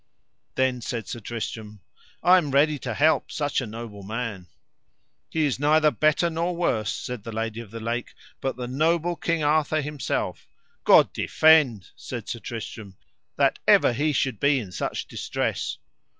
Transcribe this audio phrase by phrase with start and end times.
[0.55, 1.79] Then said Sir Tristram:
[2.23, 4.47] I am ready to help such a noble man.
[5.29, 9.15] He is neither better nor worse, said the Lady of the Lake, but the noble
[9.15, 10.47] King Arthur himself.
[10.85, 12.97] God defend, said Sir Tristram,
[13.35, 15.77] that ever he should be in such distress.